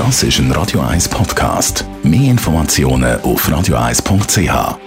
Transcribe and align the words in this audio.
Das 0.00 0.22
ist 0.22 0.38
ein 0.38 0.50
Radio 0.52 0.80
1 0.80 1.10
Podcast. 1.10 1.84
Mehr 2.02 2.30
Informationen 2.30 3.20
auf 3.20 3.46
radio1.ch. 3.46 4.78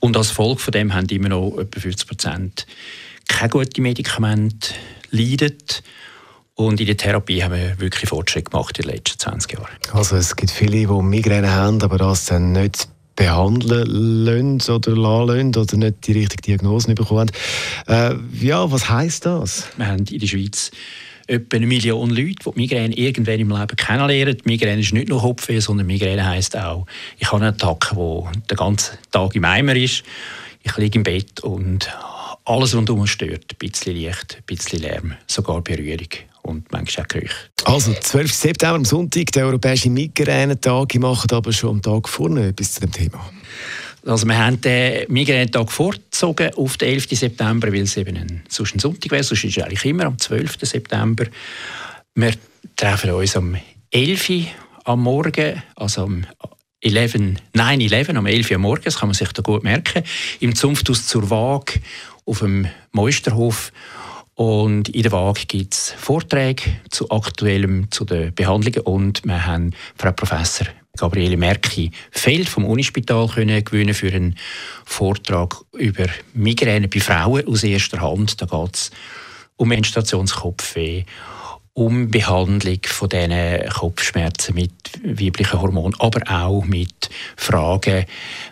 Und 0.00 0.16
als 0.16 0.30
Folge 0.30 0.60
von 0.60 0.72
dem 0.72 0.94
haben 0.94 1.06
immer 1.08 1.28
noch 1.28 1.58
etwa 1.58 1.80
50 1.80 2.08
Prozent 2.08 2.66
keine 3.28 3.50
guten 3.50 3.82
Medikamente, 3.82 4.74
leiden. 5.10 5.56
Und 6.54 6.80
in 6.80 6.86
der 6.86 6.96
Therapie 6.96 7.42
haben 7.42 7.54
wir 7.54 7.80
wirklich 7.80 8.08
Fortschritte 8.08 8.50
gemacht 8.50 8.78
in 8.78 8.86
den 8.86 8.96
letzten 8.96 9.18
20 9.18 9.52
Jahren. 9.52 9.68
Also 9.92 10.16
es 10.16 10.36
gibt 10.36 10.50
viele, 10.50 10.86
die 10.86 10.86
Migräne 10.86 11.50
haben, 11.50 11.80
aber 11.82 11.96
das 11.96 12.26
dann 12.26 12.52
nicht 12.52 12.88
behandeln 13.16 13.86
lassen 14.24 14.60
oder 14.70 14.96
lassen 14.96 15.54
oder 15.56 15.76
nicht 15.76 16.06
die 16.06 16.12
richtige 16.12 16.42
Diagnose 16.42 16.94
bekommen 16.94 17.30
äh, 17.86 18.14
ja, 18.40 18.70
was 18.70 18.88
heisst 18.88 19.26
das? 19.26 19.68
Wir 19.76 19.88
haben 19.88 20.06
in 20.06 20.18
der 20.18 20.26
Schweiz 20.26 20.70
etwa 21.30 21.56
eine 21.56 21.66
Million 21.66 22.10
Leute, 22.10 22.34
die, 22.44 22.50
die 22.50 22.60
Migräne 22.60 22.96
irgendwann 22.96 23.40
im 23.40 23.50
Leben 23.50 23.76
kennenlernen. 23.76 24.36
Migräne 24.44 24.80
ist 24.80 24.92
nicht 24.92 25.08
nur 25.08 25.20
Kopfweh, 25.20 25.60
sondern 25.60 25.86
Migräne 25.86 26.26
heisst 26.26 26.56
auch, 26.56 26.86
ich 27.18 27.30
habe 27.30 27.44
einen 27.44 27.56
Tag, 27.56 27.92
der 27.94 28.32
den 28.50 28.56
ganzen 28.56 28.98
Tag 29.10 29.34
im 29.34 29.44
Eimer 29.44 29.76
ist. 29.76 30.02
Ich 30.62 30.76
liege 30.76 30.98
im 30.98 31.04
Bett 31.04 31.40
und 31.40 31.90
alles 32.44 32.74
rundum 32.74 33.06
stört. 33.06 33.44
Ein 33.52 33.58
bisschen 33.58 33.94
Licht, 33.94 34.36
ein 34.38 34.44
bisschen 34.44 34.80
Lärm, 34.80 35.14
sogar 35.26 35.62
Berührung 35.62 36.08
und 36.42 36.70
manchmal 36.72 37.04
auch 37.04 37.08
Gerüche. 37.08 37.34
Also, 37.64 37.94
12. 37.94 38.32
September 38.32 38.76
am 38.76 38.84
Sonntag, 38.84 39.32
der 39.32 39.46
Europäische 39.46 39.90
Migränetag. 39.90 40.94
Ich 40.94 41.00
mache 41.00 41.28
aber 41.34 41.52
schon 41.52 41.70
am 41.70 41.82
Tag 41.82 42.08
vorne 42.08 42.48
etwas 42.48 42.72
zu 42.72 42.80
dem 42.80 42.92
Thema. 42.92 43.30
Also 44.06 44.26
wir 44.26 44.38
haben 44.38 44.60
den 44.60 45.10
Migränetag 45.12 45.70
vorgezogen 45.70 46.54
auf 46.54 46.76
den 46.76 46.90
11. 46.94 47.08
September, 47.10 47.72
weil 47.72 47.82
es 47.82 47.96
eben 47.96 48.16
ein, 48.16 48.42
sonst 48.48 48.74
ein 48.74 48.78
Sonntag 48.78 49.10
wäre. 49.10 49.22
Sonst 49.22 49.44
ist 49.44 49.58
es 49.58 49.62
eigentlich 49.62 49.84
immer 49.84 50.06
am 50.06 50.18
12. 50.18 50.56
September. 50.62 51.26
Wir 52.14 52.32
treffen 52.76 53.10
uns 53.10 53.36
am 53.36 53.56
11. 53.90 54.30
Uhr 54.30 54.46
am 54.84 55.02
Morgen, 55.02 55.62
also 55.76 56.04
am 56.04 56.26
11, 56.80 57.14
9-11, 57.54 58.16
am 58.16 58.26
11 58.26 58.50
Uhr 58.50 58.56
am 58.56 58.62
Morgen, 58.62 58.84
das 58.84 58.98
kann 58.98 59.08
man 59.08 59.14
sich 59.14 59.30
da 59.32 59.42
gut 59.42 59.62
merken, 59.62 60.02
im 60.40 60.54
Zunfthaus 60.54 61.06
zur 61.06 61.28
Waage 61.28 61.80
auf 62.24 62.38
dem 62.38 62.68
Meisterhof. 62.92 63.72
Und 64.34 64.88
in 64.88 65.02
der 65.02 65.12
Waage 65.12 65.44
gibt 65.46 65.74
es 65.74 65.94
Vorträge 65.98 66.62
zu 66.90 67.10
aktuellem, 67.10 67.90
zu 67.90 68.06
den 68.06 68.34
Behandlungen 68.34 68.80
und 68.80 69.22
wir 69.24 69.44
haben 69.44 69.74
Frau 69.96 70.12
Professor 70.12 70.66
Gabriele 70.96 71.36
Merki 71.36 71.90
Feld 72.10 72.48
vom 72.48 72.64
Unispital 72.64 73.28
können 73.28 73.64
gewinnen 73.64 73.94
für 73.94 74.12
einen 74.12 74.36
Vortrag 74.84 75.56
über 75.72 76.06
Migräne 76.34 76.88
bei 76.88 77.00
Frauen 77.00 77.46
aus 77.46 77.62
erster 77.62 78.00
Hand. 78.00 78.40
Da 78.40 78.46
geht 78.46 78.74
es 78.74 78.90
um 79.56 79.68
Menstruationskopfweh 79.68 81.04
um 81.74 82.10
Behandlung 82.10 82.80
von 82.84 83.08
diesen 83.08 83.68
Kopfschmerzen 83.70 84.54
mit 84.54 84.72
weiblichen 85.04 85.60
Hormonen, 85.60 85.98
aber 86.00 86.20
auch 86.28 86.64
mit 86.64 87.10
Fragen, 87.36 88.06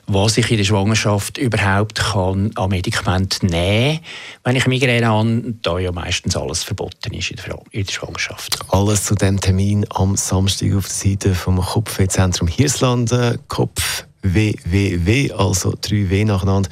was 0.06 0.38
ich 0.38 0.50
in 0.50 0.58
der 0.58 0.64
Schwangerschaft 0.64 1.36
überhaupt 1.36 1.96
kann 1.96 2.52
an 2.54 2.70
Medikamenten 2.70 3.46
nehmen 3.46 4.00
wenn 4.44 4.56
ich 4.56 4.66
Migräne 4.66 5.06
habe, 5.06 5.54
da 5.62 5.78
ja 5.78 5.92
meistens 5.92 6.36
alles 6.36 6.62
verboten 6.62 7.12
ist 7.12 7.30
in 7.30 7.36
der, 7.36 7.92
Schwangerschaft. 7.92 8.58
Alles 8.68 9.04
zu 9.04 9.14
dem 9.14 9.40
Termin 9.40 9.84
am 9.90 10.16
Samstag 10.16 10.74
auf 10.74 10.86
der 10.86 10.94
Seite 11.10 11.34
vom 11.34 11.60
Kopfwehzentrum 11.60 12.48
Hirslanden, 12.48 13.38
Kopf 13.48 14.06
www, 14.22 15.32
also 15.32 15.70
3w 15.70 16.24
nacheinander, 16.24 16.70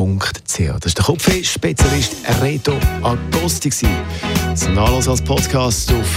.ch. 0.00 0.58
Das 0.80 0.86
ist 0.86 0.98
der 0.98 1.04
Kopfweh-Spezialist 1.04 2.16
Reto 2.40 2.72
Agosti. 3.02 3.70
Zum 4.54 4.74
Nachlass 4.74 5.08
als 5.08 5.22
Podcast 5.22 5.92
auf 5.92 6.16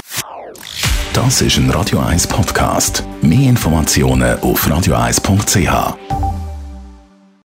Das 1.13 1.41
ist 1.41 1.57
ein 1.57 1.69
Radio 1.69 1.99
1 1.99 2.27
Podcast. 2.27 3.03
Mehr 3.21 3.49
Informationen 3.49 4.39
auf 4.39 4.65
radio1.ch. 4.67 6.12